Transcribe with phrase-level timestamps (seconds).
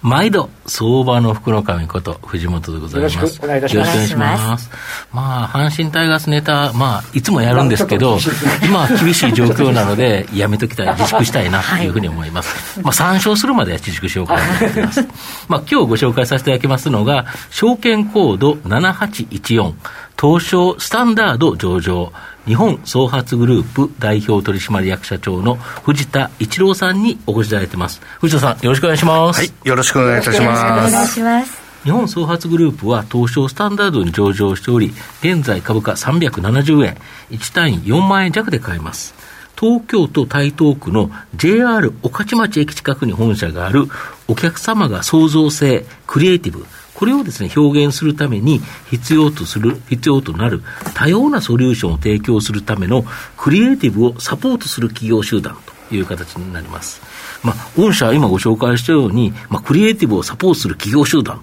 [0.00, 3.16] 毎度相場の福の神こと藤本でございます。
[3.16, 4.16] よろしくお願いいたします。
[4.16, 4.70] ます。
[5.12, 8.18] まあ阪神タイガースネタまあいつもやるんですけど
[8.64, 15.08] 今は厳しい状況なので やめときたい自粛したいなというふうに思います、はい、まあ参照するまでは自粛しようかなと思ってます。
[15.48, 19.74] まあ今日ご紹介させていただきますのが証券コード7814
[20.20, 22.12] 東証スタンダード上場
[22.48, 28.00] 日本総発グループ代表取締役社長の藤田一郎さんにお越しいただいてます。
[28.20, 29.38] 藤田さん、よろしくお願いします。
[29.38, 30.64] はい、よろしくお願いいたします。
[30.64, 31.60] お願いします。
[31.84, 36.96] 日本総発グループは東証スタンダードに上場しており、現在株価370円、
[37.30, 39.14] 1単位4万円弱で買えます。
[39.60, 43.88] 東京都台東区の JR 御徒町駅近くに本社がある
[44.26, 46.64] お客様が創造性、クリエイティブ、
[46.98, 48.60] これをですね、表現するために
[48.90, 50.62] 必要とする、必要となる
[50.94, 53.04] 多様なソリューションを提供するための
[53.36, 55.56] クリエイティブをサポートする企業集団
[55.88, 57.00] という形になります。
[57.44, 61.40] まあ、御社は今ご紹介したように、まあ、クリエイティブをサポートする企業集団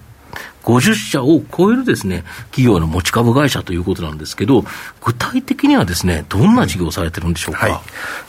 [0.66, 4.64] 50社を超えるですね、企業の持ち株会社ということなんですけど、
[5.00, 7.66] 具体的にはですね、どんな事業をされてるんでしょうか？
[7.66, 7.80] はい、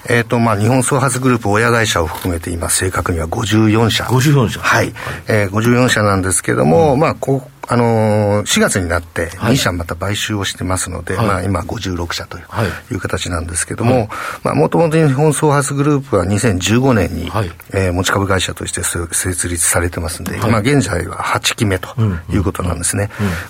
[0.09, 4.03] えっ、ー、と、まあ、日本総発グループ親会社を含めて今、正確には54社。
[4.03, 4.59] 54社。
[4.59, 4.85] はい。
[4.85, 4.94] はい、
[5.27, 14.09] えー、54社なんですけども、うん、まあ、こう、あのー、4月になって2社また買収をしてますので、はい、まあ、今56社という,、い、う形なんですけども、
[14.43, 21.89] もともと日本総発グループは2015年に、はい、えー、持ち株会社として設立されてますんで、はい、まあ、現在は8期目と
[22.29, 23.09] いうことなんですね。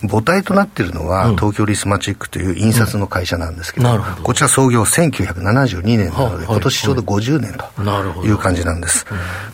[0.10, 9.06] 母体となっているのは、東京リスマチックという印刷の会社なんですけど、うん、こちら創業1972年なので、今年ちょうど50年という感じなんです。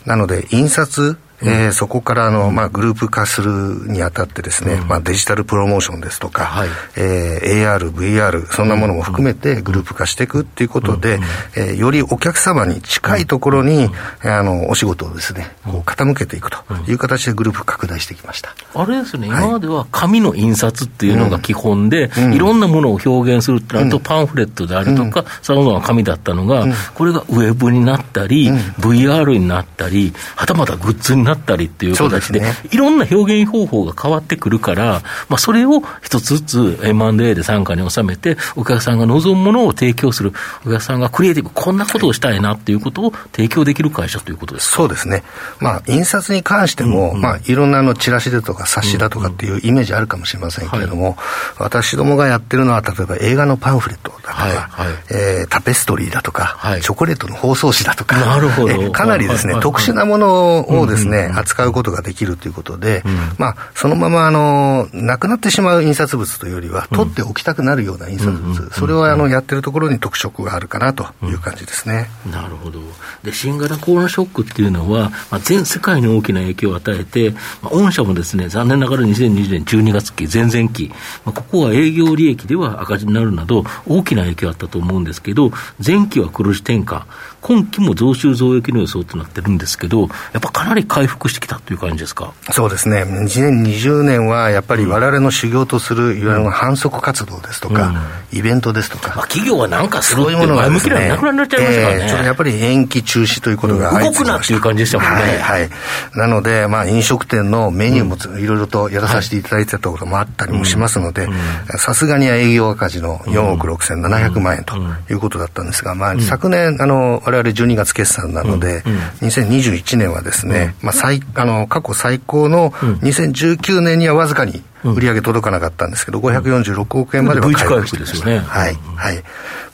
[0.06, 3.50] なので、印刷、えー、そこからあの、まあ、グループ化する
[3.88, 11.22] にあたってですね、うん、まあ、デジタルプロモーションですとか、はい、えー、AR、VR、そんなものも含めてグループ化していくっていうことで、うん、
[11.56, 16.58] えー、よりお客様に近いところに、うん、あの、お仕事をですね、こう傾けていくと
[16.88, 18.54] いう形でグループ拡大してきました。
[18.74, 40.32] あれですね、今までは紙の印刷っていうのが基本で、いろんなものを表現するってなると、パンフレットであるとか、さまざまな紙だったのが、これがウェブになったり、VR になったり、はたまたグッズになったりっていう形で、でね、いろんな表現方法が変わってくるから、まあ、それを一つずつ M&A で傘下に収めて、お客さんが望むものを提供する、
[40.66, 45.22] お客さんがクリエイティブ、こんなことをしたいなっていうことを提供できる会社ということですそうですね。
[45.60, 51.14] まあ、印刷に関しても、うんうん、まあ、いろんなのチラシだとか冊子だとかっていうイメージあるかもしれませんけれども、うんうん。
[51.14, 51.18] はい、
[51.58, 58.92] 私どもがやってるのは、例えば映画のパンフレットだとか、はいはい、えー、タペストリーだとか、はい、チョコレートの包装紙だとか、なるほど。
[58.92, 72.80] かなりですね、特殊なものをですね、扱うことができるということで、うん、まあ、そのままあのなくなってしまう印刷物というよりは、取っておきたくなるような印刷物、それはあのやってるところに特色があるかなという感じですね、うん、なるほど。
[73.22, 77.30] で、新型コロナショックっていうのは、まあ、全世界に大きな影響を与えて、
[77.62, 80.88] まあ、御社もですね残念ながら2020年12月期、前々期、
[81.24, 85.52] まあ、ここは営業利益では赤字になるなど、大きな影響あったと思うんですけど、
[85.84, 87.02] 前期は黒字転換、
[87.44, 90.06] 今期も増収増益の予想となってるんですけど、や
[90.38, 92.32] っぱかなり回復してきたという感じですか？
[92.52, 97.88] そうですね、2020年はやっぱりわれわれの修行とする、いわゆる反則活動ですとか、
[98.32, 105.20] うん、イベントですとか、まあ、企業はなんかするっていう前向きななくなっちゃいましたからね、えー、ちょっとやっぱり延期中止ということが動くなっていう感じでしたもんね。
[105.20, 105.70] はい、はい、
[106.14, 111.28] なので、まあ、飲食店のメニューもいろいろとやらさせていただいてたこともあったりもしますので、
[111.76, 114.76] さすがに営業赤字の4億6700万円と
[115.12, 118.82] いうことだったんですが、まあ、昨年、あのわれわれ12月決算なので、
[119.20, 128.38] 2021年はですね、まあ、最あの過去最高の2019年にはわずかに売り上げ届かなかったんですけど、546億円までは回復ですよね。
[128.38, 128.74] はい。
[128.96, 129.22] はい。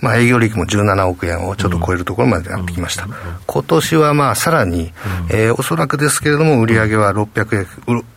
[0.01, 3.07] まあ、営業利益も17億円をちょっと超えるところまでなってきました。
[3.47, 4.93] 今年はまあ、さらに、
[5.31, 7.67] えー、おそらくですけれども、売り上げは 600,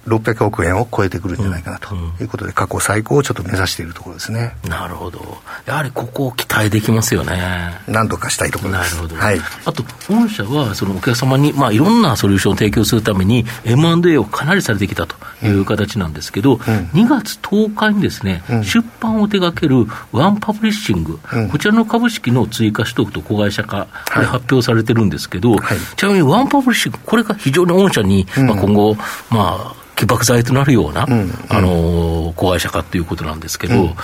[0.08, 4.56] 600億円を超えてくるんじゃないかなということで、過去最高をちょっと目指しているところですね。
[4.68, 5.20] なるほど。
[5.66, 7.82] やはりここを期待できますよね。
[7.88, 8.96] 何とかしたいところです。
[8.96, 9.22] なるほど。
[9.22, 9.40] はい。
[9.66, 15.16] あと、本社は、そのお客様に、まあ、いろんなソリューションを提供するために、M&A をかなりされてきたと
[15.48, 28.96] いう形なんですけど、うん、2月10日にですね、うん、出版を手掛けるワンパブリッシング、うん、こちらの株式の追加取得と子会社化、これ発表されてるんですけど、はい、ちなみにワンパブリッシング、これが非常に御社に、まあ、今後、
[29.30, 33.96] まあ、起爆剤となるような、うん、あの子会社かということなんですけど、うん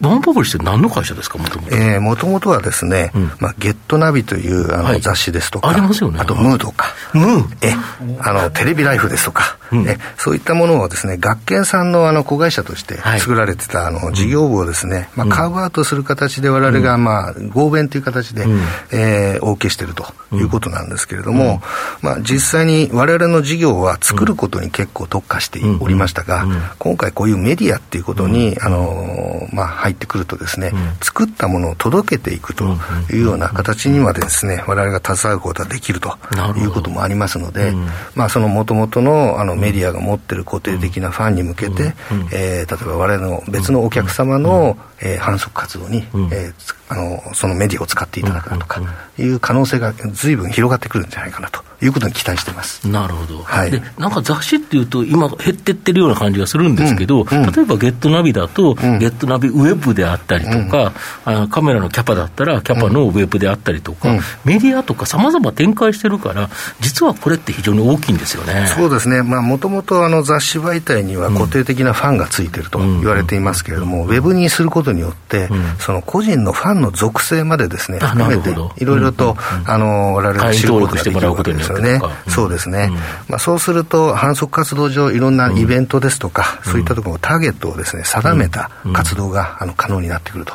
[0.00, 1.74] ワンパブリッシュって何の会社ですか、もともと。
[1.74, 6.20] えー、もともとはですね、うん、まあ、 GetNavi というあの、雑誌ですとか、ありますよね。
[6.20, 7.56] あと、ムーとか、ムー。
[7.62, 7.74] え、
[8.20, 18.60] あの、テレビライフですとか、うん、えそういったものをですね、学研さんのあの、子会社として作られてた、あの、事業部をですね、まあ、カーブアウトする形で我々が、まあ、合弁という形で、うん、
[18.92, 21.60] えー、お受けしているということなんですけれども、
[22.00, 26.46] まあ、実際に我々の事業は作ることに結構特化しておりましたが、
[26.78, 30.72] 今回こういうメディアっていうことに、あの、まあ、入ってくるとですね、
[31.02, 32.64] 作ったものを届けていくと
[33.10, 36.16] いうような形にまでですね、我々が携わることができると
[36.56, 37.72] いうこともありますので、
[38.14, 41.94] まあ、そのもともとのあのメディアが持っている固定的なファンに向けて、
[42.32, 46.52] えー、例えば我々の別のお客様の、えー、反則活動に、えー、
[46.88, 48.80] あのそのメディアを使っていただくとか
[49.18, 52.88] いう可能性が随分広がってくるんじゃないかなということに期待してます。
[52.88, 60.92] なるほど、はい、でなんか雑誌っていうと、今、減ってってるような感じがするんですけど、うんうん、例えばゲットナビだと、うん、ゲットナビウェブであったりとか、
[61.26, 64.08] うん、カメラのキャパだったら、キャパのウェブであったりとか、
[64.44, 68.66] メディアとかさまざま展開してるから、実はこれって非常に大きいんですよね。
[68.74, 75.48] そうですね、もともと雑誌媒体には固定的なファンがついてると言われていますけれども、ウェブにすることによって、
[75.78, 82.00] その個人のファンの属性までですね、含めて、いろいろと、あの我々が知ることができるわけですよね。
[82.28, 82.90] そうですね、
[83.28, 90.54] まあ、そうすると、反則活動上、いろんなイベントですとか、そういったところ、ターゲットをですね定めた活動が、あの可能になってくると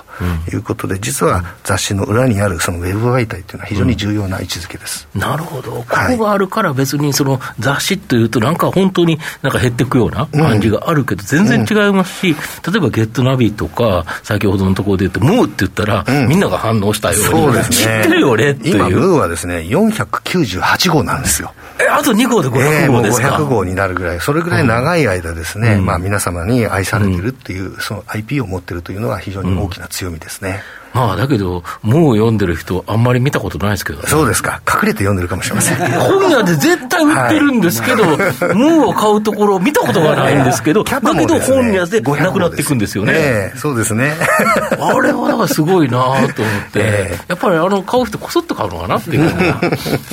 [0.52, 5.86] いうことで、実は雑誌の裏にあるそのウェブ媒体というのは、非常に重要な位置づけです、なるほど、こ
[6.18, 12.36] こがあるから、別にその雑誌というと、なんか本当になんか減っていくような感じがあるけど、全然違いますし、
[12.68, 18.76] 例えばゲットナビとか、先ほどのところで言うと、ムーって言ったら、みんなが反応したように、そうですね、知ってるよねっていう。
[18.76, 21.54] 今、ムーはですね、498号なんですよ。
[21.80, 30.62] え、あと2号で500号ですか、えー、500号になるぐらい、それぐらい長い間ですね、うん、まあ皆様に愛されてるっていう、その IP を持ってるというのは非常に大きな強みですね。
[30.78, 35.78] うんまあ、だけど、もう読んでる人、あんまり見たことないですけど、ね、そうですか、隠れて読んでるかもしれません。
[36.00, 43.14] 本屋で絶対売ってるんですけど、はい、もうを買うところ、見たことがないんですけど、 だけど本屋でなくなっていくんですよね。
[43.16, 44.14] えー、そうですね。
[44.80, 46.36] あれはだからすごいなと思って、
[46.76, 49.24] えー、やっぱりあの買う人、こそっと買うのかなっていう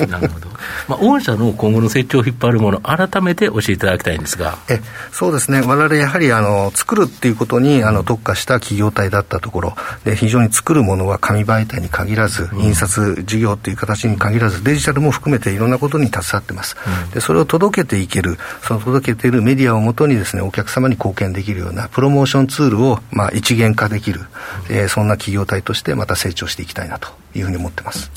[0.08, 0.48] なるほど。
[0.88, 4.58] まあ、御社の今後の成長を引っ張るもの、改めて教えていただきたいんですが。
[4.69, 4.81] え
[5.12, 9.75] そうですね、われわれやはりあの作るっていうことにあの特化した企業体だったところ、
[10.05, 16.76] で非常に作るものは紙媒体に限らず、印刷事業という形に限らず、デジタルも含めていろんなことに携わってます。
[17.14, 24.20] でそれを届けていける、その届けているメディアをもとにですね、お客様に貢献できるようなプロモーションツールを、まあ、一元化できる、
[24.69, 28.11] えー、そんな企業体としてまた成長していきたいなというふうに思ってます。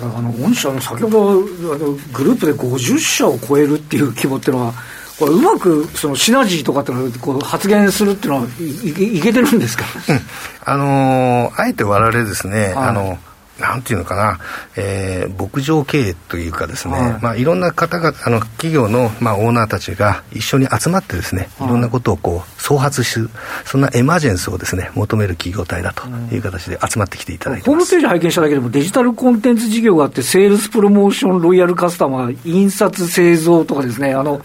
[0.00, 4.72] あの御社の先ほどあのグループで50社を超えるっていう規模っていうのは
[5.18, 10.20] これうまくそのシナジーとかっていうのこう発言するっていうのはいいけてるんですか、うん、
[10.64, 13.18] あのー、あえて我々ですね、はい、あの
[13.58, 14.40] なんていうのかな、
[14.76, 17.22] えー、牧場経営というかですね、はい。
[17.22, 23.30] まあ、いろんな方があの企業の、まあ、オーナーたちが一緒に集まってですね、い、ろんなことをこう創発する
[23.64, 34.00] そんな emergence をですね求める企業体だという形で集まってきていただいて、ホームページ拝見しただけでもデジタルコンテンツ事業があってセールスプロモーションロイヤルカスタマー印刷製造とかです。
[34.00, 34.40] ねあのやっ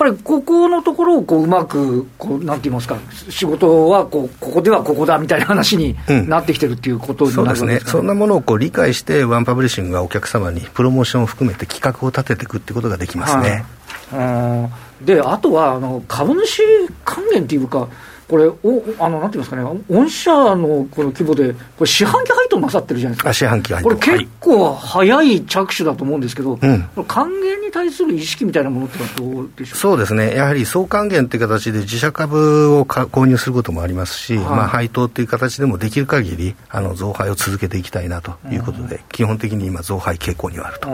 [0.00, 2.98] ぱりここのところをこううまくこう、なんて言いますか、
[3.28, 5.94] 仕事はこうここではここだみたいな話に
[6.26, 13.64] なってきてるっていうことになる、ね、そうですね、そんなものをこう理解して、ワンパブリッシングがお客様にプロモーションを含めて企画を立てていくっていうことができますね。
[14.10, 14.70] は
[15.02, 16.62] い、であとはあの株主
[17.04, 17.88] 還元っていうか、
[18.30, 23.88] これ、おあのなんていうんですかね、御社のこの規模で、これ、四半期配当なさってるじゃないですか、四半期配当。
[23.88, 26.60] これ、結構早い着手だと思うんですけど、はい、
[27.08, 29.76] 還元に対する意識みたいなものってのはどうでしょう？
[29.76, 40.88] そうですね、やはり総還元という形で自社株を購入することもありますし、はい、まあ、配当という形でもできる限りあり、増配を続けていきたいなということで、基本的に今、増配傾向にはあると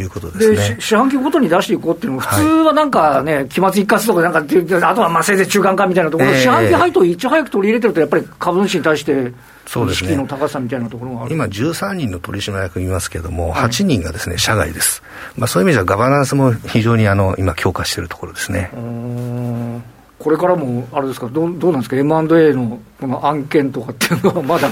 [0.00, 0.76] いうことですね。
[0.80, 4.40] 四半期ごとに出していこうっていうのも、普通はなんかね、期末一括とか、なんか
[4.90, 9.32] あとはまあせいぜい中間化みたいなところ、えー、四半期配当いち早く取り入れてると、やっぱり株主に対して、
[9.66, 15.02] 意識の高さみたいなところが今、13人の取締役いますけれども、はい、8人がですね社外です、
[15.36, 18.70] まあ、そういう意味ではガバナンスも非常にあの今、強化しているところですね。
[20.18, 21.28] これからもあれですか？
[21.28, 24.68] どう、どうなんですか、M&A のこの案件とかっていうのは、まだ。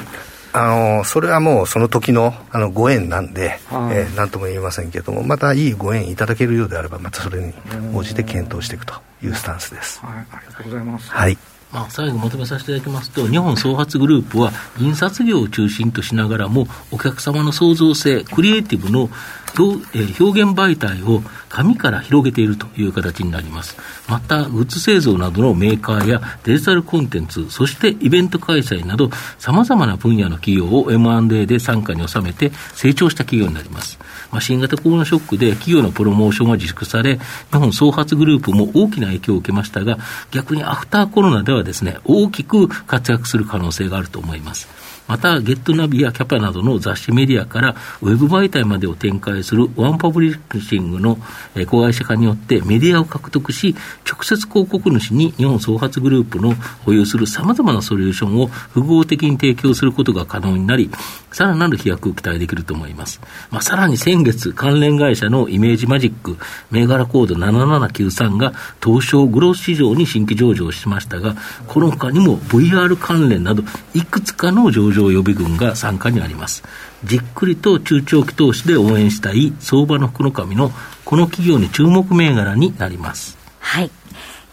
[0.50, 7.53] あのそれはもうその時のあのご縁なんで、はい、えー、なんとも言えませんけれども、またいいご縁いただけるようであれば、またそれに
[7.95, 10.00] 応じて検討していくというスタンスです。
[10.00, 11.11] はい、ありがとうございます。
[11.11, 11.38] はい
[11.73, 19.11] まあ、最後まとめさせていただきますと、日本創発グループは、印刷業を中心としながらも、お客様の創造性、クリエイティブの
[19.57, 23.77] 表,、えー、表現媒体を紙から広げているという形になります。
[24.09, 33.99] また、グッズ製造などのメーカーやデジタルコンテンツ、そしてイベント開催など、様々な分野の企業を M&A で参加に収めて成長した企業になります。
[34.31, 37.19] まあ、新型コロナショックで企業のプロモーションが自粛され、
[37.51, 39.99] 日本創発グループも大きな影響を受けましたが、
[40.31, 44.69] 逆にアフターコロナではですね、大きく活躍する可能性があると思います。
[45.09, 51.19] また、 GetNavi や CAPA などの雑誌メディアからウェブ媒体までを展開するワンパブリッシングの
[51.67, 53.75] 子会社化によってメディアを獲得し、
[54.09, 60.91] 直接広告主に日本創発グループの保有する様々なソリューションを複合的に提供することが可能になり、
[61.33, 63.21] さらなる飛躍を期待できると思います。
[63.50, 66.37] まあ、さらに先月、関連会社のイメージマジック、
[66.71, 71.37] 銘柄コード7793が東証グロース市場に新規上場しましたが、
[71.67, 73.62] この他にも VR 関連など、
[73.95, 76.62] いくつかの上場上予備軍が参加にあります。
[77.05, 80.73] じっくりと中長期投資で応援したい相場の福の神の
[81.05, 83.38] この企業に注目銘柄になります。
[83.61, 83.90] はい。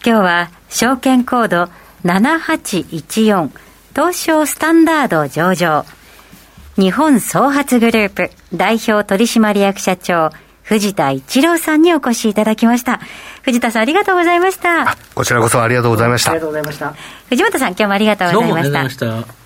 [0.04, 1.68] 今日は証券コード
[2.04, 3.50] 7814
[3.94, 5.84] 東証スタンダード上場
[6.76, 10.30] 日本創発グループ代表取締役社長
[10.62, 13.00] 藤田一郎さんにお越しいただきました。
[13.42, 14.96] 藤田さんありがとうございました。
[15.14, 16.32] こちらこそありがとうございました。
[16.32, 16.94] ありがとうございました。
[17.28, 18.52] 藤本さん今日もありがとうございました。
[18.52, 19.45] どうもありがとうございました。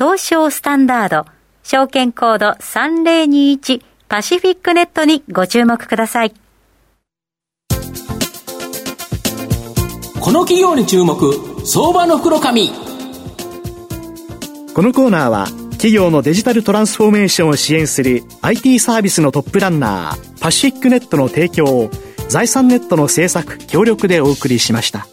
[0.00, 1.30] 東証スタンダード、
[1.62, 6.32] 証券コード3021パシフィックネットにご注目ください。
[10.18, 11.34] この企業に注目、
[11.66, 12.70] 相場の袋紙。
[14.74, 21.90] このコーナーは、企業のデジタルトランスフォーメーションを支援する IT サービスのトップランナー、パシフィックネットの提供を、
[22.30, 25.06] 財産ネットの制作、協力でお送りしました。